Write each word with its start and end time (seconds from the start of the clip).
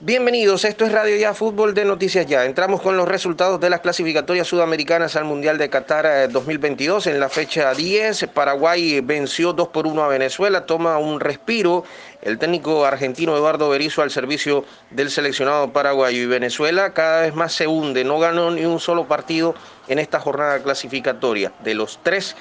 Bienvenidos, 0.00 0.64
esto 0.64 0.84
es 0.84 0.92
Radio 0.92 1.16
Ya 1.16 1.34
Fútbol 1.34 1.72
de 1.72 1.84
Noticias 1.84 2.26
Ya. 2.26 2.44
Entramos 2.44 2.82
con 2.82 2.96
los 2.96 3.08
resultados 3.08 3.60
de 3.60 3.70
las 3.70 3.80
clasificatorias 3.80 4.46
sudamericanas 4.46 5.16
al 5.16 5.24
Mundial 5.24 5.56
de 5.56 5.70
Qatar 5.70 6.30
2022. 6.30 7.06
Eh, 7.06 7.10
en 7.10 7.20
la 7.20 7.28
fecha 7.28 7.72
10, 7.72 8.26
Paraguay 8.34 9.00
venció 9.00 9.52
2 9.52 9.68
por 9.68 9.86
1 9.86 10.02
a 10.02 10.08
Venezuela, 10.08 10.66
toma 10.66 10.98
un 10.98 11.20
respiro 11.20 11.84
el 12.22 12.38
técnico 12.38 12.84
argentino 12.84 13.36
Eduardo 13.36 13.68
Berizzo 13.68 14.02
al 14.02 14.10
servicio 14.10 14.64
del 14.90 15.10
seleccionado 15.10 15.72
paraguayo 15.72 16.22
y 16.22 16.26
Venezuela 16.26 16.92
cada 16.92 17.22
vez 17.22 17.34
más 17.34 17.52
se 17.52 17.66
hunde, 17.66 18.02
no 18.02 18.18
ganó 18.18 18.50
ni 18.50 18.64
un 18.64 18.80
solo 18.80 19.06
partido 19.06 19.54
en 19.88 19.98
esta 19.98 20.18
jornada 20.18 20.62
clasificatoria. 20.62 21.52
De 21.62 21.74
los 21.74 22.00
tres 22.02 22.34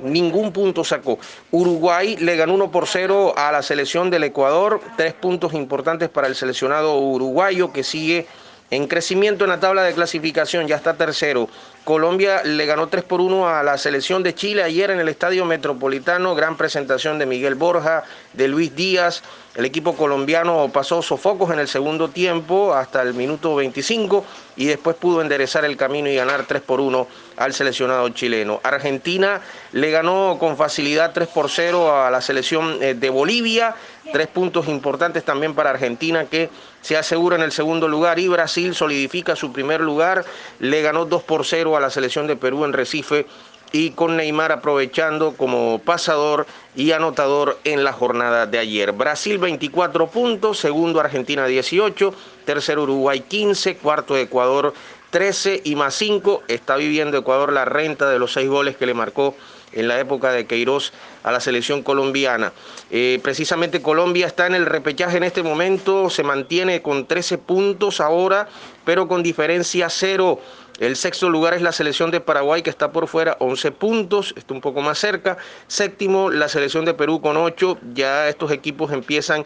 ningún 0.00 0.52
punto 0.52 0.84
sacó. 0.84 1.18
Uruguay 1.50 2.16
le 2.16 2.36
ganó 2.36 2.54
1 2.54 2.70
por 2.70 2.86
0 2.86 3.34
a 3.36 3.52
la 3.52 3.62
selección 3.62 4.10
del 4.10 4.24
Ecuador, 4.24 4.80
tres 4.96 5.14
puntos 5.14 5.54
importantes 5.54 6.08
para 6.08 6.26
el 6.26 6.34
seleccionado 6.34 6.98
uruguayo 6.98 7.72
que 7.72 7.84
sigue 7.84 8.26
en 8.70 8.86
crecimiento 8.86 9.44
en 9.44 9.50
la 9.50 9.60
tabla 9.60 9.82
de 9.82 9.94
clasificación, 9.94 10.66
ya 10.66 10.76
está 10.76 10.94
tercero. 10.94 11.48
Colombia 11.88 12.42
le 12.44 12.66
ganó 12.66 12.88
3 12.88 13.02
por 13.02 13.22
1 13.22 13.48
a 13.48 13.62
la 13.62 13.78
selección 13.78 14.22
de 14.22 14.34
Chile 14.34 14.62
ayer 14.62 14.90
en 14.90 15.00
el 15.00 15.08
Estadio 15.08 15.46
Metropolitano. 15.46 16.34
Gran 16.34 16.58
presentación 16.58 17.18
de 17.18 17.24
Miguel 17.24 17.54
Borja, 17.54 18.04
de 18.34 18.46
Luis 18.46 18.76
Díaz. 18.76 19.22
El 19.54 19.64
equipo 19.64 19.96
colombiano 19.96 20.70
pasó 20.70 21.00
sofocos 21.00 21.50
en 21.50 21.58
el 21.58 21.66
segundo 21.66 22.10
tiempo 22.10 22.74
hasta 22.74 23.00
el 23.00 23.14
minuto 23.14 23.54
25 23.54 24.22
y 24.56 24.66
después 24.66 24.96
pudo 24.96 25.22
enderezar 25.22 25.64
el 25.64 25.78
camino 25.78 26.10
y 26.10 26.16
ganar 26.16 26.44
3 26.46 26.60
por 26.60 26.82
1 26.82 27.08
al 27.38 27.54
seleccionado 27.54 28.06
chileno. 28.10 28.60
Argentina 28.62 29.40
le 29.72 29.90
ganó 29.90 30.36
con 30.38 30.58
facilidad 30.58 31.12
3 31.14 31.28
por 31.28 31.48
0 31.48 32.04
a 32.04 32.10
la 32.10 32.20
selección 32.20 32.82
eh, 32.82 32.92
de 32.92 33.08
Bolivia. 33.08 33.74
Tres 34.12 34.26
puntos 34.28 34.68
importantes 34.68 35.24
también 35.24 35.54
para 35.54 35.70
Argentina 35.70 36.24
que 36.24 36.48
se 36.80 36.96
asegura 36.96 37.36
en 37.36 37.42
el 37.42 37.52
segundo 37.52 37.88
lugar 37.88 38.18
y 38.18 38.28
Brasil 38.28 38.74
solidifica 38.74 39.36
su 39.36 39.52
primer 39.52 39.80
lugar. 39.80 40.24
Le 40.60 40.80
ganó 40.82 41.04
2 41.04 41.22
por 41.24 41.44
0 41.44 41.76
a 41.76 41.80
la 41.80 41.90
selección 41.90 42.26
de 42.26 42.36
Perú 42.36 42.64
en 42.64 42.72
Recife 42.72 43.26
y 43.72 43.90
con 43.90 44.16
Neymar 44.16 44.52
aprovechando 44.52 45.32
como 45.32 45.78
pasador 45.80 46.46
y 46.74 46.92
anotador 46.92 47.58
en 47.64 47.84
la 47.84 47.92
jornada 47.92 48.46
de 48.46 48.58
ayer. 48.58 48.92
Brasil 48.92 49.38
24 49.38 50.08
puntos, 50.08 50.58
segundo 50.58 51.00
Argentina 51.00 51.46
18, 51.46 52.14
tercero 52.44 52.84
Uruguay 52.84 53.20
15, 53.20 53.76
cuarto 53.76 54.16
Ecuador 54.16 54.72
13 55.10 55.62
y 55.64 55.74
más 55.74 55.94
5. 55.94 56.44
Está 56.48 56.76
viviendo 56.76 57.18
Ecuador 57.18 57.52
la 57.52 57.64
renta 57.64 58.08
de 58.08 58.18
los 58.18 58.32
seis 58.32 58.48
goles 58.48 58.76
que 58.76 58.86
le 58.86 58.94
marcó 58.94 59.34
en 59.72 59.88
la 59.88 59.98
época 59.98 60.32
de 60.32 60.46
Queiroz 60.46 60.92
a 61.22 61.32
la 61.32 61.40
selección 61.40 61.82
colombiana. 61.82 62.52
Eh, 62.90 63.20
precisamente 63.22 63.82
Colombia 63.82 64.26
está 64.26 64.46
en 64.46 64.54
el 64.54 64.66
repechaje 64.66 65.16
en 65.16 65.24
este 65.24 65.42
momento, 65.42 66.10
se 66.10 66.22
mantiene 66.22 66.82
con 66.82 67.06
13 67.06 67.38
puntos 67.38 68.00
ahora, 68.00 68.48
pero 68.84 69.08
con 69.08 69.22
diferencia 69.22 69.88
cero. 69.90 70.40
El 70.78 70.94
sexto 70.94 71.28
lugar 71.28 71.54
es 71.54 71.62
la 71.62 71.72
selección 71.72 72.12
de 72.12 72.20
Paraguay 72.20 72.62
que 72.62 72.70
está 72.70 72.92
por 72.92 73.08
fuera, 73.08 73.36
11 73.40 73.72
puntos, 73.72 74.32
está 74.36 74.54
un 74.54 74.60
poco 74.60 74.80
más 74.80 74.98
cerca. 74.98 75.36
Séptimo, 75.66 76.30
la 76.30 76.48
selección 76.48 76.84
de 76.84 76.94
Perú 76.94 77.20
con 77.20 77.36
8. 77.36 77.78
Ya 77.94 78.28
estos 78.28 78.52
equipos 78.52 78.92
empiezan, 78.92 79.44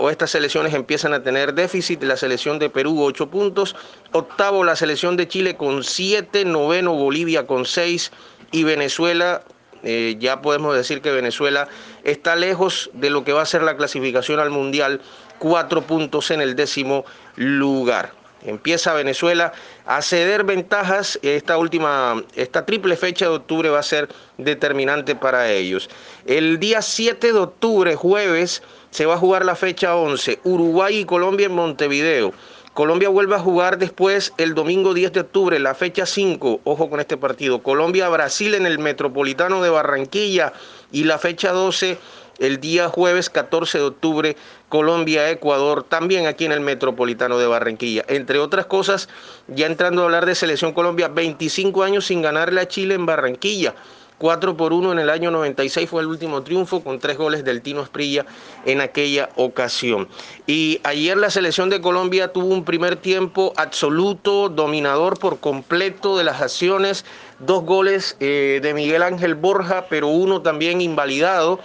o 0.00 0.10
estas 0.10 0.32
selecciones 0.32 0.74
empiezan 0.74 1.14
a 1.14 1.22
tener 1.22 1.54
déficit. 1.54 2.02
La 2.02 2.18
selección 2.18 2.58
de 2.58 2.68
Perú 2.68 3.02
8 3.02 3.30
puntos. 3.30 3.74
Octavo, 4.12 4.62
la 4.62 4.76
selección 4.76 5.16
de 5.16 5.28
Chile 5.28 5.56
con 5.56 5.82
7. 5.82 6.44
Noveno, 6.44 6.92
Bolivia 6.92 7.46
con 7.46 7.64
6 7.64 8.12
y 8.52 8.64
Venezuela, 8.64 9.42
eh, 9.82 10.16
ya 10.18 10.42
podemos 10.42 10.76
decir 10.76 11.00
que 11.00 11.10
Venezuela 11.10 11.68
está 12.04 12.36
lejos 12.36 12.90
de 12.92 13.10
lo 13.10 13.24
que 13.24 13.32
va 13.32 13.42
a 13.42 13.46
ser 13.46 13.62
la 13.62 13.76
clasificación 13.76 14.40
al 14.40 14.50
Mundial, 14.50 15.00
cuatro 15.38 15.82
puntos 15.82 16.30
en 16.30 16.40
el 16.40 16.56
décimo 16.56 17.04
lugar. 17.36 18.12
Empieza 18.42 18.94
Venezuela 18.94 19.52
a 19.84 20.00
ceder 20.00 20.44
ventajas. 20.44 21.18
Esta 21.22 21.58
última, 21.58 22.22
esta 22.34 22.64
triple 22.64 22.96
fecha 22.96 23.26
de 23.26 23.32
octubre 23.32 23.68
va 23.68 23.80
a 23.80 23.82
ser 23.82 24.08
determinante 24.38 25.14
para 25.14 25.50
ellos. 25.50 25.90
El 26.26 26.58
día 26.58 26.80
7 26.80 27.32
de 27.32 27.38
octubre, 27.38 27.94
jueves, 27.96 28.62
se 28.90 29.04
va 29.04 29.14
a 29.14 29.18
jugar 29.18 29.44
la 29.44 29.56
fecha 29.56 29.94
11. 29.94 30.40
Uruguay 30.44 30.98
y 30.98 31.04
Colombia 31.04 31.46
en 31.46 31.52
Montevideo. 31.52 32.32
Colombia 32.80 33.10
vuelve 33.10 33.34
a 33.34 33.40
jugar 33.40 33.76
después 33.76 34.32
el 34.38 34.54
domingo 34.54 34.94
10 34.94 35.12
de 35.12 35.20
octubre, 35.20 35.58
la 35.58 35.74
fecha 35.74 36.06
5, 36.06 36.62
ojo 36.64 36.88
con 36.88 36.98
este 36.98 37.18
partido. 37.18 37.62
Colombia-Brasil 37.62 38.54
en 38.54 38.64
el 38.64 38.78
Metropolitano 38.78 39.60
de 39.60 39.68
Barranquilla 39.68 40.54
y 40.90 41.04
la 41.04 41.18
fecha 41.18 41.52
12 41.52 41.98
el 42.38 42.58
día 42.58 42.88
jueves 42.88 43.28
14 43.28 43.76
de 43.76 43.84
octubre, 43.84 44.36
Colombia-Ecuador, 44.70 45.82
también 45.82 46.26
aquí 46.26 46.46
en 46.46 46.52
el 46.52 46.60
Metropolitano 46.60 47.36
de 47.36 47.48
Barranquilla. 47.48 48.02
Entre 48.08 48.38
otras 48.38 48.64
cosas, 48.64 49.10
ya 49.46 49.66
entrando 49.66 50.00
a 50.00 50.04
hablar 50.06 50.24
de 50.24 50.34
Selección 50.34 50.72
Colombia, 50.72 51.08
25 51.08 51.82
años 51.82 52.06
sin 52.06 52.22
ganarle 52.22 52.62
a 52.62 52.68
Chile 52.68 52.94
en 52.94 53.04
Barranquilla. 53.04 53.74
4 54.20 54.54
por 54.54 54.74
1 54.74 54.92
en 54.92 54.98
el 54.98 55.08
año 55.08 55.30
96 55.30 55.88
fue 55.88 56.02
el 56.02 56.08
último 56.08 56.42
triunfo 56.42 56.84
con 56.84 56.98
tres 56.98 57.16
goles 57.16 57.42
del 57.42 57.62
Tino 57.62 57.82
Esprilla 57.82 58.26
en 58.66 58.82
aquella 58.82 59.30
ocasión. 59.36 60.08
Y 60.46 60.78
ayer 60.84 61.16
la 61.16 61.30
selección 61.30 61.70
de 61.70 61.80
Colombia 61.80 62.30
tuvo 62.30 62.48
un 62.48 62.66
primer 62.66 62.96
tiempo 62.96 63.54
absoluto, 63.56 64.50
dominador 64.50 65.18
por 65.18 65.40
completo 65.40 66.18
de 66.18 66.24
las 66.24 66.42
acciones, 66.42 67.06
dos 67.38 67.64
goles 67.64 68.18
eh, 68.20 68.60
de 68.62 68.74
Miguel 68.74 69.02
Ángel 69.02 69.34
Borja, 69.34 69.86
pero 69.88 70.08
uno 70.08 70.42
también 70.42 70.82
invalidado 70.82 71.58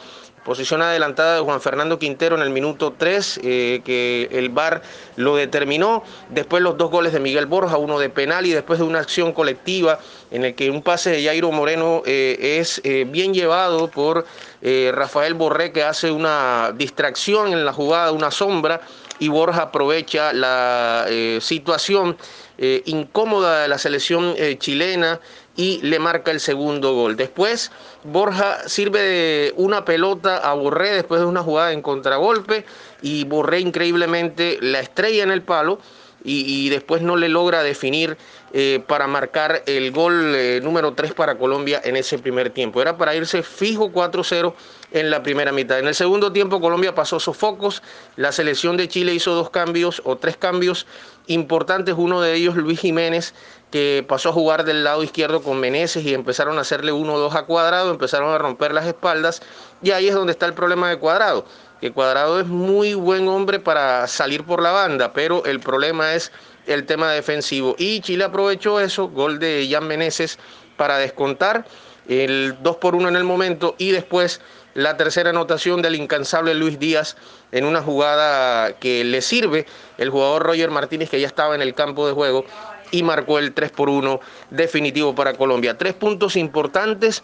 Posición 0.45 0.83
adelantada 0.83 1.37
de 1.37 1.41
Juan 1.41 1.59
Fernando 1.59 1.97
Quintero 1.97 2.35
en 2.35 2.43
el 2.43 2.51
minuto 2.51 2.93
3, 2.95 3.39
eh, 3.43 3.81
que 3.83 4.29
el 4.31 4.49
VAR 4.49 4.83
lo 5.15 5.35
determinó. 5.35 6.03
Después 6.29 6.61
los 6.61 6.77
dos 6.77 6.91
goles 6.91 7.13
de 7.13 7.19
Miguel 7.19 7.47
Borja, 7.47 7.77
uno 7.77 7.97
de 7.97 8.11
penal 8.11 8.45
y 8.45 8.51
después 8.51 8.77
de 8.77 8.85
una 8.85 8.99
acción 8.99 9.33
colectiva 9.33 9.97
en 10.29 10.45
el 10.45 10.53
que 10.53 10.69
un 10.69 10.83
pase 10.83 11.09
de 11.09 11.23
Jairo 11.23 11.51
Moreno 11.51 12.03
eh, 12.05 12.59
es 12.59 12.79
eh, 12.83 13.07
bien 13.09 13.33
llevado 13.33 13.89
por 13.89 14.27
Rafael 14.61 15.35
Borré, 15.35 15.71
que 15.71 15.83
hace 15.83 16.09
una 16.09 16.71
distracción 16.75 17.53
en 17.53 17.65
la 17.65 17.73
jugada, 17.73 18.11
una 18.11 18.31
sombra, 18.31 18.81
y 19.19 19.27
Borja 19.27 19.63
aprovecha 19.63 20.33
la 20.33 21.05
situación 21.39 22.17
incómoda 22.57 23.61
de 23.61 23.67
la 23.67 23.77
selección 23.77 24.33
chilena 24.57 25.19
y 25.55 25.81
le 25.81 25.99
marca 25.99 26.31
el 26.31 26.39
segundo 26.39 26.93
gol. 26.93 27.15
Después 27.15 27.71
Borja 28.03 28.67
sirve 28.67 29.01
de 29.01 29.53
una 29.57 29.85
pelota 29.85 30.37
a 30.37 30.53
Borré 30.53 30.91
después 30.91 31.21
de 31.21 31.27
una 31.27 31.43
jugada 31.43 31.71
en 31.71 31.81
contragolpe 31.81 32.65
y 33.01 33.23
Borré 33.25 33.59
increíblemente 33.59 34.57
la 34.61 34.79
estrella 34.79 35.23
en 35.23 35.31
el 35.31 35.41
palo 35.41 35.79
y, 36.25 36.69
después 36.69 37.01
no 37.01 37.15
le 37.15 37.29
logra 37.29 37.61
definir 37.61 38.17
eh, 38.53 38.83
para 38.87 39.05
marcar 39.07 39.63
el 39.67 39.91
gol 39.91 40.33
eh, 40.35 40.59
número 40.63 40.93
3 40.93 41.13
para 41.13 41.37
Colombia 41.37 41.79
en 41.83 41.95
ese 41.95 42.17
primer 42.17 42.49
tiempo. 42.49 42.81
Era 42.81 42.97
para 42.97 43.15
irse 43.15 43.43
fijo 43.43 43.91
4-0 43.91 44.53
en 44.91 45.11
la 45.11 45.21
primera 45.21 45.51
mitad. 45.51 45.77
En 45.77 45.87
el 45.87 45.95
segundo 45.95 46.31
tiempo 46.31 46.59
Colombia 46.59 46.95
pasó 46.95 47.19
sofocos, 47.19 47.83
la 48.15 48.31
selección 48.31 48.77
de 48.77 48.87
Chile 48.87 49.13
hizo 49.13 49.35
dos 49.35 49.49
cambios 49.49 50.01
o 50.05 50.15
tres 50.17 50.37
cambios 50.37 50.87
importantes, 51.27 51.95
uno 51.97 52.21
de 52.21 52.33
ellos 52.33 52.55
Luis 52.55 52.79
Jiménez 52.79 53.33
que 53.71 54.05
pasó 54.07 54.29
a 54.29 54.31
jugar 54.31 54.63
del 54.63 54.83
lado 54.83 55.03
izquierdo 55.03 55.41
con 55.41 55.59
Meneses 55.59 56.05
y 56.05 56.13
empezaron 56.13 56.57
a 56.57 56.61
hacerle 56.61 56.93
1-2 56.93 57.35
a 57.35 57.43
Cuadrado, 57.43 57.91
empezaron 57.91 58.33
a 58.33 58.37
romper 58.37 58.73
las 58.73 58.85
espaldas 58.85 59.41
y 59.81 59.91
ahí 59.91 60.07
es 60.07 60.15
donde 60.15 60.31
está 60.31 60.45
el 60.45 60.53
problema 60.53 60.89
de 60.89 60.97
Cuadrado 60.97 61.45
que 61.85 61.91
Cuadrado 61.91 62.39
es 62.39 62.47
muy 62.47 62.95
buen 62.95 63.27
hombre 63.27 63.59
para 63.59 64.07
salir 64.07 64.43
por 64.43 64.59
la 64.59 64.71
banda, 64.71 65.13
pero 65.13 65.45
el 65.45 65.59
problema 65.59 66.15
es 66.15 66.31
el 66.65 66.87
tema 66.87 67.11
defensivo. 67.11 67.75
Y 67.77 68.01
Chile 68.01 68.23
aprovechó 68.23 68.79
eso, 68.79 69.07
gol 69.09 69.37
de 69.37 69.67
Jan 69.69 69.85
Meneses 69.85 70.39
para 70.77 70.97
descontar 70.97 71.67
el 72.07 72.55
2 72.63 72.77
por 72.77 72.95
1 72.95 73.07
en 73.09 73.15
el 73.15 73.23
momento 73.23 73.75
y 73.77 73.91
después 73.91 74.41
la 74.73 74.97
tercera 74.97 75.29
anotación 75.29 75.83
del 75.83 75.93
incansable 75.93 76.55
Luis 76.55 76.79
Díaz 76.79 77.17
en 77.51 77.65
una 77.65 77.83
jugada 77.83 78.73
que 78.79 79.03
le 79.03 79.21
sirve 79.21 79.67
el 79.99 80.09
jugador 80.09 80.41
Roger 80.41 80.71
Martínez 80.71 81.11
que 81.11 81.21
ya 81.21 81.27
estaba 81.27 81.53
en 81.53 81.61
el 81.61 81.75
campo 81.75 82.07
de 82.07 82.13
juego 82.13 82.45
y 82.89 83.03
marcó 83.03 83.37
el 83.37 83.53
3 83.53 83.69
por 83.69 83.89
1 83.89 84.19
definitivo 84.49 85.13
para 85.13 85.33
Colombia. 85.33 85.77
Tres 85.77 85.93
puntos 85.93 86.35
importantes 86.35 87.21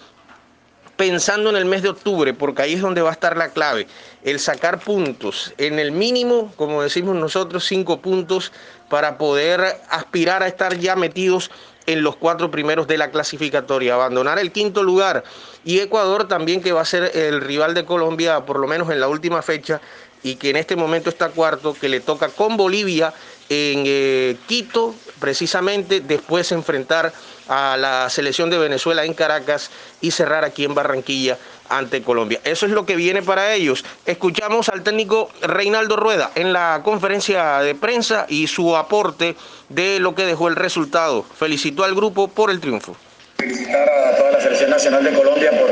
pensando 1.01 1.49
en 1.49 1.55
el 1.55 1.65
mes 1.65 1.81
de 1.81 1.89
octubre, 1.89 2.31
porque 2.31 2.61
ahí 2.61 2.73
es 2.73 2.81
donde 2.81 3.01
va 3.01 3.09
a 3.09 3.13
estar 3.13 3.35
la 3.35 3.49
clave, 3.49 3.87
el 4.21 4.39
sacar 4.39 4.79
puntos, 4.79 5.51
en 5.57 5.79
el 5.79 5.91
mínimo, 5.91 6.53
como 6.57 6.83
decimos 6.83 7.15
nosotros, 7.15 7.65
cinco 7.65 8.01
puntos 8.01 8.51
para 8.87 9.17
poder 9.17 9.81
aspirar 9.89 10.43
a 10.43 10.47
estar 10.47 10.77
ya 10.77 10.95
metidos 10.95 11.49
en 11.87 12.03
los 12.03 12.17
cuatro 12.17 12.51
primeros 12.51 12.85
de 12.85 12.99
la 12.99 13.09
clasificatoria, 13.09 13.95
abandonar 13.95 14.37
el 14.37 14.51
quinto 14.51 14.83
lugar. 14.83 15.23
Y 15.65 15.79
Ecuador 15.79 16.27
también 16.27 16.61
que 16.61 16.71
va 16.71 16.81
a 16.81 16.85
ser 16.85 17.17
el 17.17 17.41
rival 17.41 17.73
de 17.73 17.83
Colombia 17.83 18.45
por 18.45 18.59
lo 18.59 18.67
menos 18.67 18.91
en 18.91 18.99
la 18.99 19.07
última 19.07 19.41
fecha 19.41 19.81
y 20.21 20.35
que 20.35 20.51
en 20.51 20.57
este 20.57 20.75
momento 20.75 21.09
está 21.09 21.29
cuarto, 21.29 21.73
que 21.73 21.89
le 21.89 22.01
toca 22.01 22.29
con 22.29 22.57
Bolivia 22.57 23.11
en 23.49 23.83
eh, 23.87 24.37
Quito, 24.47 24.93
precisamente 25.19 25.99
después 25.99 26.51
enfrentar 26.51 27.11
a 27.51 27.75
la 27.75 28.09
selección 28.09 28.49
de 28.49 28.57
Venezuela 28.57 29.03
en 29.03 29.13
Caracas 29.13 29.71
y 29.99 30.11
cerrar 30.11 30.45
aquí 30.45 30.63
en 30.63 30.73
Barranquilla 30.73 31.37
ante 31.67 32.01
Colombia. 32.01 32.39
Eso 32.45 32.65
es 32.65 32.71
lo 32.71 32.85
que 32.85 32.95
viene 32.95 33.21
para 33.21 33.53
ellos. 33.53 33.83
Escuchamos 34.05 34.69
al 34.69 34.83
técnico 34.83 35.29
Reinaldo 35.41 35.97
Rueda 35.97 36.31
en 36.35 36.53
la 36.53 36.79
conferencia 36.81 37.59
de 37.59 37.75
prensa 37.75 38.25
y 38.29 38.47
su 38.47 38.77
aporte 38.77 39.35
de 39.67 39.99
lo 39.99 40.15
que 40.15 40.23
dejó 40.23 40.47
el 40.47 40.55
resultado. 40.55 41.23
Felicitó 41.23 41.83
al 41.83 41.93
grupo 41.93 42.29
por 42.29 42.51
el 42.51 42.61
triunfo. 42.61 42.95
Felicitar 43.35 43.89
a 43.89 44.15
toda 44.15 44.31
la 44.31 44.39
selección 44.39 44.69
nacional 44.69 45.03
de 45.03 45.11
Colombia 45.11 45.51
por 45.51 45.69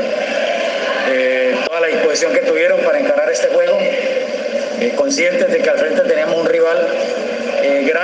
eh, 1.08 1.56
toda 1.66 1.80
la 1.80 1.86
disposición 1.86 2.34
que 2.34 2.40
tuvieron 2.40 2.80
para 2.80 3.00
encarar 3.00 3.30
este 3.30 3.48
juego, 3.48 3.78
eh, 3.80 4.92
conscientes 4.98 5.50
de 5.50 5.62
que 5.62 5.70
al 5.70 5.78
frente 5.78 6.02
teníamos 6.02 6.39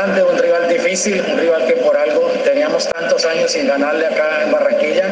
eh, 0.07 0.13
grande, 0.13 0.25
un 0.25 0.39
rival 0.39 0.69
difícil, 0.69 1.25
un 1.29 1.39
rival 1.39 1.67
que 1.67 1.75
por 1.77 1.97
algo 1.97 2.29
teníamos 2.45 2.89
tantos 2.89 3.25
años 3.25 3.51
sin 3.51 3.67
ganarle 3.67 4.07
acá 4.07 4.43
en 4.45 4.53
Barranquilla. 4.53 5.09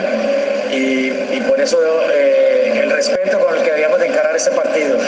Y, 0.70 1.40
por 1.48 1.60
eso 1.60 1.78
el 2.12 2.90
respeto 2.90 3.38
con 3.38 3.56
el 3.56 3.62
que 3.62 3.72
habíamos 3.72 4.00
de 4.00 4.06
encarar 4.06 4.34
este 4.34 4.50
partido. 4.50 4.98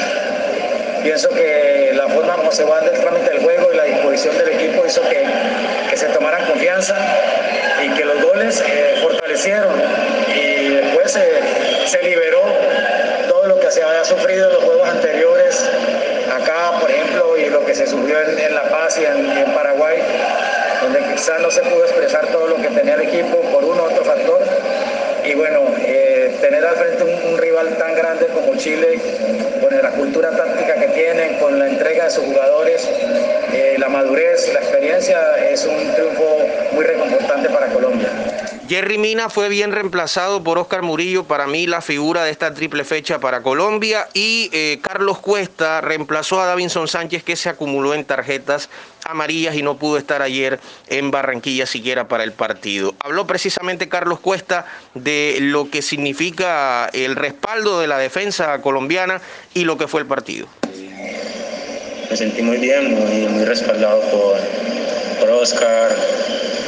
Pienso 1.02 1.28
que 1.30 1.92
la 1.94 2.08
forma 2.08 2.34
como 2.36 2.52
se 2.52 2.64
va 2.64 2.80
del 2.80 3.00
trámite 3.00 3.30
del 3.30 3.42
juego 3.42 3.72
y 3.72 3.76
la 3.76 3.84
disposición 3.84 4.36
del 4.38 4.48
equipo 4.48 4.84
hizo 4.84 5.02
que, 5.08 5.24
que 5.90 5.96
se 5.96 6.06
tomaran 6.06 6.44
confianza 6.46 6.96
y 7.84 7.88
que 7.90 8.04
los 8.04 8.22
goles 8.22 8.62
fortalecieron. 9.02 9.74
Y 10.34 10.68
después 10.68 11.18
se 11.86 12.02
liberó 12.02 12.42
todo 13.28 13.46
lo 13.46 13.60
que 13.60 13.70
se 13.70 13.82
había 13.82 14.04
sufrido 14.04 14.48
en 14.48 14.54
los 14.54 14.64
juegos 14.64 14.88
anteriores, 14.88 15.70
acá 16.32 16.78
por 16.80 16.90
ejemplo, 16.90 17.36
y 17.36 17.48
lo 17.50 17.64
que 17.64 17.65
se 17.76 17.86
sufrió 17.86 18.16
en, 18.22 18.54
La 18.54 18.62
Paz 18.70 18.98
y 18.98 19.04
en, 19.04 19.52
Paraguay, 19.52 19.98
donde 20.80 21.00
quizás 21.12 21.40
no 21.40 21.50
se 21.50 21.60
pudo 21.60 21.84
expresar 21.84 22.26
todo 22.28 22.48
lo 22.48 22.56
que 22.56 22.68
tenía 22.68 22.94
el 22.94 23.02
equipo 23.02 23.42
por 23.52 23.64
uno 23.64 23.82
u 23.82 23.86
otro 23.86 24.02
factor. 24.02 24.40
Y 25.22 25.34
bueno, 25.34 25.60
eh, 25.80 26.34
tener 26.40 26.64
al 26.64 26.74
frente 26.76 27.04
un, 27.04 27.36
rival 27.36 27.76
tan 27.76 27.94
grande 27.94 28.28
como 28.28 28.56
Chile, 28.56 28.98
con 29.60 29.76
la 29.76 29.90
cultura 29.90 30.30
táctica 30.30 30.74
que 30.76 30.88
tienen, 30.88 31.38
con 31.38 31.58
la 31.58 31.68
entrega 31.68 32.04
de 32.04 32.10
sus 32.10 32.24
jugadores, 32.24 32.88
eh, 33.52 33.76
la 33.78 33.88
madurez, 33.88 34.50
la 34.54 34.60
experiencia, 34.60 35.36
es 35.50 35.66
un 35.66 35.92
triunfo 35.94 36.38
muy 36.72 36.84
reconfortante 36.84 37.50
para 37.50 37.66
Colombia. 37.66 38.08
Jerry 38.68 38.98
Mina 38.98 39.30
fue 39.30 39.48
bien 39.48 39.70
reemplazado 39.70 40.42
por 40.42 40.58
Oscar 40.58 40.82
Murillo, 40.82 41.24
para 41.24 41.46
mí 41.46 41.66
la 41.68 41.80
figura 41.80 42.24
de 42.24 42.32
esta 42.32 42.52
triple 42.52 42.82
fecha 42.84 43.20
para 43.20 43.40
Colombia, 43.40 44.08
y 44.12 44.50
eh, 44.52 44.80
Carlos 44.82 45.18
Cuesta 45.20 45.80
reemplazó 45.80 46.40
a 46.40 46.46
Davinson 46.46 46.88
Sánchez 46.88 47.22
que 47.22 47.36
se 47.36 47.48
acumuló 47.48 47.94
en 47.94 48.04
tarjetas 48.04 48.68
amarillas 49.04 49.54
y 49.54 49.62
no 49.62 49.76
pudo 49.76 49.98
estar 49.98 50.20
ayer 50.20 50.58
en 50.88 51.12
Barranquilla 51.12 51.64
siquiera 51.66 52.08
para 52.08 52.24
el 52.24 52.32
partido. 52.32 52.96
Habló 52.98 53.24
precisamente 53.26 53.88
Carlos 53.88 54.18
Cuesta 54.18 54.66
de 54.94 55.38
lo 55.40 55.70
que 55.70 55.80
significa 55.80 56.86
el 56.92 57.14
respaldo 57.14 57.78
de 57.78 57.86
la 57.86 57.98
defensa 57.98 58.60
colombiana 58.62 59.20
y 59.54 59.64
lo 59.64 59.78
que 59.78 59.86
fue 59.86 60.00
el 60.00 60.08
partido. 60.08 60.48
Me 62.10 62.16
sentí 62.16 62.42
muy 62.42 62.56
bien, 62.56 62.94
muy, 62.94 63.44
respaldado 63.44 64.00
por, 64.10 64.38
por 65.20 65.30
Oscar, 65.30 65.94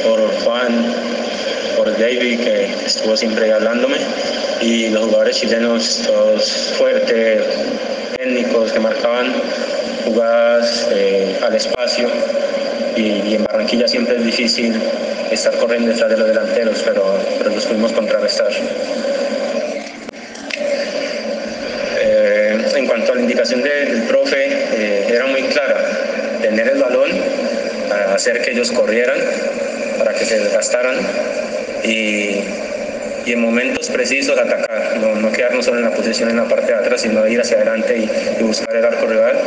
por 0.03 0.19
Juan, 0.43 1.18
por 1.79 1.97
David, 1.97 2.41
que 2.41 2.65
estuvo 2.85 3.15
siempre 3.15 3.53
hablándome, 3.53 3.95
y 4.59 4.89
los 4.89 5.05
jugadores 5.05 5.37
chilenos, 5.37 6.03
todos 6.05 6.73
fuertes, 6.77 7.41
técnicos, 8.17 8.73
que 8.73 8.79
marcaban 8.81 9.33
jugadas 10.03 10.89
eh, 10.91 11.39
al 11.41 11.55
espacio. 11.55 12.09
Y, 12.97 13.33
en 13.35 13.45
Barranquilla 13.45 13.87
siempre 13.87 14.17
es 14.17 14.25
difícil 14.25 14.75
estar 15.31 15.55
corriendo 15.55 15.91
detrás 15.91 16.09
de 16.09 16.17
los 16.17 16.27
delanteros, 16.27 16.83
pero, 16.83 17.17
pero 17.37 17.49
los 17.49 17.65
pudimos 17.65 17.93
contrarrestar. 17.93 18.51
Eh, 22.01 22.57
en 22.75 22.87
cuanto 22.87 23.13
a 23.13 23.15
la 23.15 23.21
indicación 23.21 23.63
del 23.63 24.01
profe, 24.01 24.47
eh, 24.51 25.07
era 25.07 25.27
muy 25.27 25.43
clara, 25.43 25.79
tener 26.41 26.67
el 26.67 26.79
balón, 26.79 27.09
hacer 28.13 28.41
que 28.41 28.51
ellos 28.51 28.69
corrieran 28.69 29.17
para 29.97 30.13
que 30.13 30.25
se 30.25 30.39
desgastaran 30.39 30.95
y, 31.83 32.41
en 33.25 33.41
momentos 33.41 33.89
precisos 33.89 34.39
atacar, 34.39 34.97
no, 34.97 35.31
quedarnos 35.31 35.65
solo 35.65 35.77
en 35.77 35.83
la 35.83 35.91
posición 35.91 36.29
en 36.29 36.37
la 36.37 36.47
parte 36.47 36.71
de 36.71 36.79
atrás, 36.79 37.01
sino 37.01 37.27
ir 37.27 37.39
hacia 37.39 37.57
adelante 37.57 38.09
y, 38.39 38.43
buscar 38.43 38.75
el 38.75 38.85
arco 38.85 39.05
rival. 39.05 39.37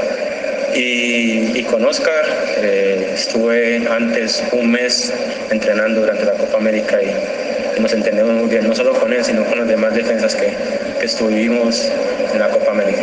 Y, 0.75 1.63
con 1.65 1.85
Oscar 1.85 2.25
eh, 2.59 3.13
estuve 3.15 3.83
antes 3.89 4.43
un 4.53 4.71
mes 4.71 5.13
entrenando 5.51 6.01
durante 6.01 6.25
la 6.25 6.33
Copa 6.33 6.59
América 6.59 7.01
y, 7.03 7.81
nos 7.81 7.93
entendemos 7.93 8.35
muy 8.35 8.49
bien, 8.49 8.69
no 8.69 8.75
solo 8.75 8.93
con 8.93 9.13
él, 9.13 9.25
sino 9.25 9.45
con 9.45 9.59
las 9.59 9.67
demás 9.67 9.95
defensas 9.95 10.37
que, 10.37 10.53
que 11.01 11.07
estuvimos 11.07 11.91
en 12.33 12.39
la 12.39 12.51
Copa 12.51 12.73
América. 12.73 13.03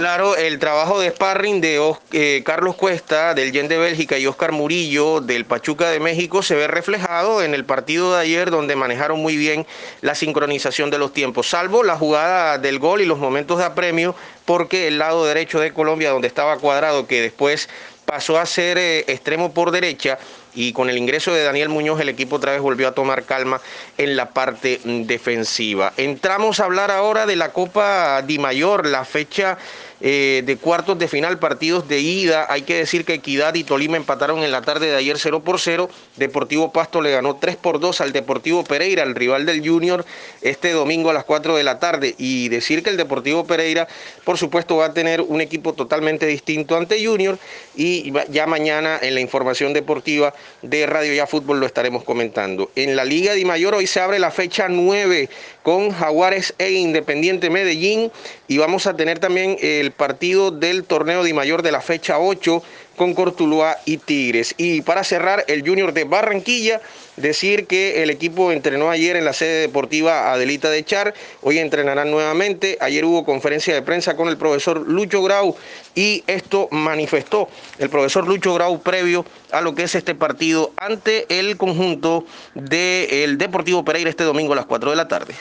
Claro, 0.00 0.34
el 0.34 0.58
trabajo 0.58 0.98
de 0.98 1.10
sparring 1.10 1.60
de 1.60 1.94
eh, 2.12 2.42
Carlos 2.42 2.74
Cuesta, 2.74 3.34
del 3.34 3.52
Yen 3.52 3.68
de 3.68 3.76
Bélgica, 3.76 4.16
y 4.16 4.26
Oscar 4.26 4.50
Murillo, 4.50 5.20
del 5.20 5.44
Pachuca 5.44 5.90
de 5.90 6.00
México, 6.00 6.42
se 6.42 6.54
ve 6.54 6.68
reflejado 6.68 7.42
en 7.42 7.52
el 7.52 7.66
partido 7.66 8.14
de 8.14 8.20
ayer, 8.22 8.50
donde 8.50 8.76
manejaron 8.76 9.20
muy 9.20 9.36
bien 9.36 9.66
la 10.00 10.14
sincronización 10.14 10.88
de 10.88 10.96
los 10.96 11.12
tiempos, 11.12 11.50
salvo 11.50 11.82
la 11.82 11.96
jugada 11.96 12.56
del 12.56 12.78
gol 12.78 13.02
y 13.02 13.04
los 13.04 13.18
momentos 13.18 13.58
de 13.58 13.64
apremio, 13.64 14.16
porque 14.46 14.88
el 14.88 14.98
lado 14.98 15.26
derecho 15.26 15.60
de 15.60 15.74
Colombia, 15.74 16.08
donde 16.08 16.28
estaba 16.28 16.56
cuadrado, 16.56 17.06
que 17.06 17.20
después 17.20 17.68
pasó 18.06 18.38
a 18.38 18.46
ser 18.46 18.78
eh, 18.78 19.00
extremo 19.06 19.52
por 19.52 19.70
derecha, 19.70 20.18
y 20.54 20.72
con 20.72 20.90
el 20.90 20.98
ingreso 20.98 21.32
de 21.32 21.44
Daniel 21.44 21.68
Muñoz 21.68 22.00
el 22.00 22.08
equipo 22.08 22.36
otra 22.36 22.52
vez 22.52 22.60
volvió 22.60 22.88
a 22.88 22.92
tomar 22.92 23.24
calma 23.24 23.60
en 23.98 24.16
la 24.16 24.30
parte 24.30 24.80
defensiva. 24.84 25.92
Entramos 25.96 26.60
a 26.60 26.64
hablar 26.64 26.90
ahora 26.90 27.26
de 27.26 27.36
la 27.36 27.52
Copa 27.52 28.22
Di 28.22 28.38
Mayor, 28.38 28.86
la 28.86 29.04
fecha 29.04 29.58
eh, 30.02 30.42
de 30.46 30.56
cuartos 30.56 30.98
de 30.98 31.08
final, 31.08 31.38
partidos 31.38 31.86
de 31.86 32.00
ida. 32.00 32.46
Hay 32.48 32.62
que 32.62 32.76
decir 32.76 33.04
que 33.04 33.14
Equidad 33.14 33.54
y 33.54 33.64
Tolima 33.64 33.98
empataron 33.98 34.42
en 34.42 34.50
la 34.50 34.62
tarde 34.62 34.90
de 34.90 34.96
ayer 34.96 35.18
0 35.18 35.40
por 35.40 35.60
0. 35.60 35.90
Deportivo 36.16 36.72
Pasto 36.72 37.02
le 37.02 37.10
ganó 37.10 37.36
3 37.36 37.56
por 37.56 37.80
2 37.80 38.00
al 38.00 38.12
Deportivo 38.12 38.64
Pereira, 38.64 39.02
el 39.02 39.14
rival 39.14 39.44
del 39.44 39.66
Junior, 39.66 40.06
este 40.40 40.72
domingo 40.72 41.10
a 41.10 41.12
las 41.12 41.24
4 41.24 41.54
de 41.54 41.64
la 41.64 41.78
tarde. 41.78 42.14
Y 42.16 42.48
decir 42.48 42.82
que 42.82 42.88
el 42.88 42.96
Deportivo 42.96 43.44
Pereira, 43.44 43.88
por 44.24 44.38
supuesto, 44.38 44.76
va 44.76 44.86
a 44.86 44.94
tener 44.94 45.20
un 45.20 45.42
equipo 45.42 45.74
totalmente 45.74 46.24
distinto 46.24 46.76
ante 46.76 47.04
Junior. 47.04 47.38
Y 47.76 48.10
ya 48.30 48.46
mañana 48.46 48.98
en 49.02 49.14
la 49.14 49.20
información 49.20 49.74
deportiva 49.74 50.32
de 50.62 50.86
Radio 50.86 51.14
Ya 51.14 51.26
Fútbol 51.26 51.60
lo 51.60 51.66
estaremos 51.66 52.04
comentando. 52.04 52.70
En 52.76 52.96
la 52.96 53.04
Liga 53.04 53.34
de 53.34 53.44
Mayor 53.44 53.74
hoy 53.74 53.86
se 53.86 54.00
abre 54.00 54.18
la 54.18 54.30
fecha 54.30 54.68
9 54.68 55.28
con 55.62 55.90
Jaguares 55.90 56.54
e 56.58 56.72
Independiente 56.72 57.50
Medellín 57.50 58.10
y 58.48 58.58
vamos 58.58 58.86
a 58.86 58.94
tener 58.94 59.18
también 59.18 59.56
el 59.60 59.92
partido 59.92 60.50
del 60.50 60.84
torneo 60.84 61.22
de 61.22 61.34
mayor 61.34 61.62
de 61.62 61.72
la 61.72 61.80
fecha 61.80 62.18
8 62.18 62.62
con 62.96 63.14
Cortuluá 63.14 63.78
y 63.86 63.96
Tigres. 63.96 64.54
Y 64.58 64.82
para 64.82 65.04
cerrar, 65.04 65.44
el 65.48 65.66
Junior 65.66 65.94
de 65.94 66.04
Barranquilla, 66.04 66.82
decir 67.20 67.66
que 67.66 68.02
el 68.02 68.10
equipo 68.10 68.52
entrenó 68.52 68.90
ayer 68.90 69.16
en 69.16 69.24
la 69.24 69.32
sede 69.32 69.60
deportiva 69.60 70.32
Adelita 70.32 70.70
de 70.70 70.84
Char, 70.84 71.14
hoy 71.42 71.58
entrenarán 71.58 72.10
nuevamente, 72.10 72.78
ayer 72.80 73.04
hubo 73.04 73.24
conferencia 73.24 73.74
de 73.74 73.82
prensa 73.82 74.16
con 74.16 74.28
el 74.28 74.36
profesor 74.36 74.88
Lucho 74.88 75.22
Grau 75.22 75.56
y 75.94 76.24
esto 76.26 76.68
manifestó 76.70 77.48
el 77.78 77.90
profesor 77.90 78.26
Lucho 78.26 78.54
Grau 78.54 78.80
previo 78.80 79.24
a 79.52 79.60
lo 79.60 79.74
que 79.74 79.84
es 79.84 79.94
este 79.94 80.14
partido 80.14 80.72
ante 80.76 81.26
el 81.38 81.56
conjunto 81.56 82.24
del 82.54 83.38
Deportivo 83.38 83.84
Pereira 83.84 84.10
este 84.10 84.24
domingo 84.24 84.52
a 84.52 84.56
las 84.56 84.66
4 84.66 84.90
de 84.90 84.96
la 84.96 85.08
tarde. 85.08 85.34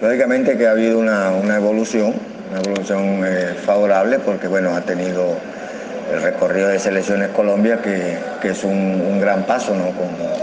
Lógicamente 0.00 0.56
que 0.56 0.66
ha 0.66 0.70
habido 0.70 0.98
una, 0.98 1.56
evolución, 1.56 2.14
una 2.50 2.60
evolución 2.60 3.22
eh, 3.24 3.54
favorable 3.64 4.18
porque 4.18 4.48
bueno, 4.48 4.74
ha 4.74 4.80
tenido 4.80 5.36
el 6.12 6.22
recorrido 6.22 6.68
de 6.68 6.78
Selecciones 6.78 7.28
Colombia 7.30 7.80
que, 7.82 8.48
es 8.48 8.64
un, 8.64 9.20
gran 9.20 9.44
paso 9.44 9.72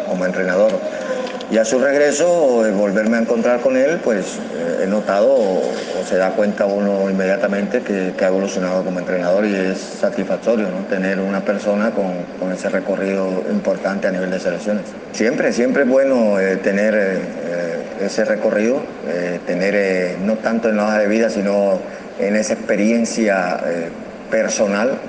como, 0.07 0.25
entrenador. 0.25 0.71
Y 1.49 1.57
a 1.57 1.63
su 1.63 1.79
regreso, 1.79 2.65
eh, 2.65 2.71
volverme 2.71 3.17
a 3.17 3.21
encontrar 3.21 3.61
con 3.61 3.77
él, 3.77 3.99
pues 4.03 4.35
eh, 4.35 4.83
he 4.83 4.87
notado 4.87 5.33
o, 5.33 5.61
se 6.05 6.17
da 6.17 6.31
cuenta 6.31 6.65
uno 6.65 7.09
inmediatamente 7.09 7.81
que, 7.81 8.13
ha 8.19 8.27
evolucionado 8.27 8.83
como 8.83 8.99
entrenador 8.99 9.45
y 9.45 9.55
es 9.55 9.77
satisfactorio 9.77 10.67
tener 10.89 11.19
una 11.19 11.41
persona 11.45 11.91
con, 11.91 12.51
ese 12.51 12.69
recorrido 12.69 13.43
importante 13.51 14.07
a 14.07 14.11
nivel 14.11 14.31
de 14.31 14.39
selecciones. 14.39 14.83
Siempre, 15.11 15.53
siempre 15.53 15.83
es 15.83 15.89
bueno 15.89 16.35
tener 16.63 17.47
ese 18.01 18.25
recorrido, 18.25 18.81
eh, 19.07 19.39
tener 19.45 19.75
eh, 19.75 20.17
no 20.23 20.35
tanto 20.35 20.69
en 20.69 20.77
la 20.77 20.85
hoja 20.85 20.99
de 20.99 21.07
vida, 21.07 21.29
sino 21.29 21.79
en 22.19 22.35
esa 22.35 22.53
experiencia 22.53 23.59
eh, 24.27 24.31
personal, 24.31 24.99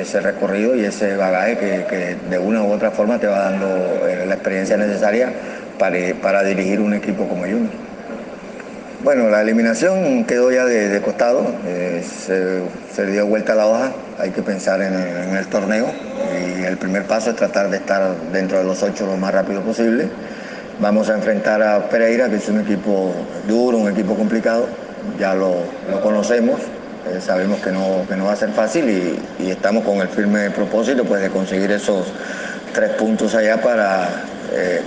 ese 0.00 0.20
recorrido 0.20 0.76
y 0.76 0.84
ese 0.84 1.16
bagaje 1.16 1.56
que, 1.56 2.16
de 2.28 2.38
una 2.38 2.62
u 2.62 2.72
otra 2.72 2.90
forma 2.90 3.18
te 3.18 3.26
va 3.26 3.50
dando 3.50 3.66
la 4.26 4.34
experiencia 4.34 4.76
necesaria 4.76 5.32
para, 5.78 5.96
para, 6.22 6.42
dirigir 6.42 6.80
un 6.80 6.94
equipo 6.94 7.26
como 7.28 7.42
Junior. 7.42 7.70
Bueno, 9.02 9.28
la 9.30 9.42
eliminación 9.42 10.24
quedó 10.24 10.50
ya 10.50 10.64
de, 10.64 11.00
costado, 11.00 11.46
se, 12.02 13.06
dio 13.06 13.26
vuelta 13.26 13.54
la 13.54 13.66
hoja, 13.66 13.92
hay 14.18 14.30
que 14.30 14.42
pensar 14.42 14.80
en, 14.80 14.94
en 14.94 15.36
el 15.36 15.46
torneo 15.46 15.86
y 16.58 16.64
el 16.64 16.76
primer 16.76 17.04
paso 17.04 17.30
es 17.30 17.36
tratar 17.36 17.70
de 17.70 17.76
estar 17.76 18.14
dentro 18.32 18.58
de 18.58 18.64
los 18.64 18.82
ocho 18.82 19.06
lo 19.06 19.16
más 19.16 19.32
rápido 19.32 19.60
posible 19.62 20.08
Vamos 20.78 21.08
a 21.08 21.14
enfrentar 21.14 21.62
a 21.62 21.88
Pereira, 21.88 22.28
que 22.28 22.36
es 22.36 22.48
un 22.50 22.60
equipo 22.60 23.14
duro, 23.48 23.78
un 23.78 23.90
equipo 23.90 24.14
complicado. 24.14 24.66
ya 25.18 25.34
lo, 25.34 25.54
conocemos, 26.02 26.60
eh, 27.08 27.20
sabemos 27.20 27.60
que 27.60 27.70
no, 27.70 28.04
que 28.08 28.16
no 28.16 28.26
va 28.26 28.32
a 28.32 28.36
ser 28.36 28.50
fácil 28.50 28.88
y, 29.38 29.50
estamos 29.50 29.84
con 29.84 30.00
el 30.00 30.08
firme 30.08 30.50
propósito 30.50 31.04
pues, 31.04 31.22
de 31.22 31.30
conseguir 31.30 31.70
esos 31.70 32.06
tres 32.74 32.90
puntos 32.92 33.34
allá 33.34 33.60
para 33.60 34.08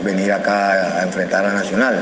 venir 0.03 0.31
acá 0.31 0.99
a 0.99 1.03
enfrentar 1.03 1.45
a 1.45 1.53
Nacional. 1.53 1.95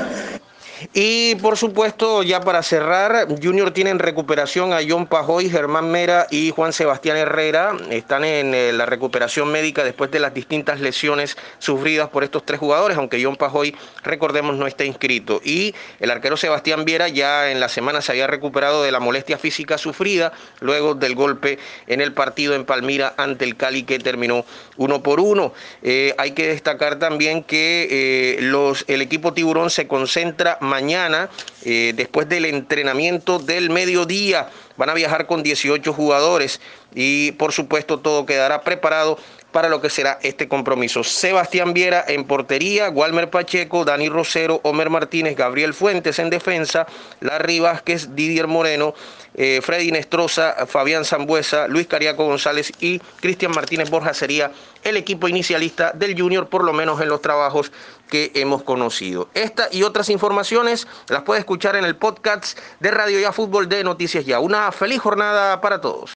Y 0.94 1.36
por 1.36 1.58
supuesto, 1.58 2.24
ya 2.24 2.42
para 2.42 2.64
cerrar, 2.64 3.28
Junior 3.42 3.72
tiene 3.72 3.90
en 3.90 4.00
recuperación 4.00 4.74
a 4.74 4.80
John 4.88 5.08
Pajoy, 5.08 5.50
Germán 5.50 5.92
Mera 5.92 6.28
y 6.30 6.52
Juan 6.52 6.74
Sebastián 6.74 7.18
Herrera. 7.18 7.76
Están 7.90 8.24
en 8.24 8.54
eh, 8.54 8.72
la 8.74 8.86
recuperación 8.86 9.52
médica 9.52 9.84
después 9.84 10.12
de 10.12 10.20
las 10.20 10.34
distintas 10.34 10.80
lesiones 10.80 11.38
sufridas 11.60 12.10
por 12.10 12.24
estos 12.24 12.46
tres 12.46 12.60
jugadores, 12.60 12.98
aunque 12.98 13.24
John 13.24 13.36
Pajoy, 13.36 13.76
recordemos, 14.04 14.56
no 14.56 14.68
está 14.68 14.86
inscrito. 14.86 15.42
Y 15.44 15.74
el 16.00 16.12
arquero 16.12 16.38
Sebastián 16.38 16.86
Viera 16.86 17.08
ya 17.08 17.52
en 17.52 17.60
la 17.60 17.70
semana 17.70 18.02
se 18.02 18.12
había 18.12 18.28
recuperado 18.28 18.84
de 18.84 18.92
la 18.92 19.00
molestia 19.00 19.38
física 19.38 19.78
sufrida 19.78 20.32
luego 20.60 20.96
del 20.96 21.16
golpe 21.16 21.60
en 21.88 22.02
el 22.02 22.14
partido 22.14 22.54
en 22.54 22.66
Palmira 22.66 23.14
ante 23.18 23.46
el 23.46 23.56
Cali 23.56 23.84
que 23.84 24.00
terminó 24.00 24.46
uno 24.78 25.02
por 25.02 25.20
uno. 25.20 25.54
Eh, 25.82 26.14
hay 26.18 26.32
que 26.32 26.48
destacar 26.48 27.00
también 27.00 27.44
que 27.44 27.88
eh, 27.90 28.84
el 28.88 29.02
equipo 29.02 29.34
tiburón 29.34 29.70
se 29.70 29.88
concentra 29.88 30.58
mañana, 30.68 31.30
eh, 31.64 31.94
después 31.96 32.30
del 32.30 32.46
entrenamiento 32.46 33.40
del 33.40 33.70
mediodía. 33.70 34.50
Van 34.78 34.90
a 34.90 34.94
viajar 34.94 35.26
con 35.26 35.42
18 35.42 35.92
jugadores 35.92 36.62
y 36.94 37.32
por 37.34 37.52
supuesto 37.52 38.00
todo 38.00 38.26
quedará 38.28 38.62
preparado 38.62 39.18
para 39.52 39.70
lo 39.70 39.82
que 39.82 39.90
será 39.90 40.20
este 40.22 40.48
compromiso. 40.48 41.04
Sebastián 41.04 41.74
Viera 41.74 42.04
en 42.08 42.26
portería, 42.26 42.90
Walmer 42.90 43.30
Pacheco, 43.30 43.86
Dani 43.86 44.10
Rosero, 44.10 44.60
Omer 44.64 44.90
Martínez, 44.90 45.36
Gabriel 45.36 45.74
Fuentes 45.74 46.20
en 46.20 46.30
defensa, 46.30 46.86
Larry 47.22 47.60
Vázquez, 47.60 48.16
Didier 48.16 48.48
Moreno, 48.48 48.94
eh, 49.36 49.60
Freddy 49.62 49.92
Nestroza, 49.92 50.66
Fabián 50.68 51.06
Zambuesa, 51.06 51.68
Luis 51.68 51.88
Cariaco 51.88 52.26
González 52.26 52.72
y 52.80 53.00
Cristian 53.22 53.52
Martínez 53.52 53.90
Borja 53.90 54.14
sería 54.14 54.52
el 54.84 54.98
equipo 54.98 55.28
inicialista 55.28 55.92
del 55.92 56.20
Junior, 56.20 56.48
por 56.48 56.64
lo 56.64 56.74
menos 56.74 57.00
en 57.02 57.10
los 57.10 57.22
trabajos 57.22 57.72
que 58.10 58.32
hemos 58.36 58.64
conocido. 58.64 59.30
Esta 59.34 59.68
y 59.72 59.84
otras 59.84 60.10
informaciones 60.10 60.88
las 61.10 61.24
puede 61.24 61.40
escuchar 61.40 61.76
en 61.76 61.86
el 61.86 61.96
podcast 61.96 62.58
de 62.80 62.92
Radio 62.92 63.20
Ya 63.20 63.32
Fútbol 63.32 63.68
de 63.70 63.84
Noticias 63.84 64.26
Ya. 64.26 64.40
Una 64.40 64.72
feliz 64.72 65.00
jornada 65.00 65.62
para 65.62 65.82
todos. 65.82 66.06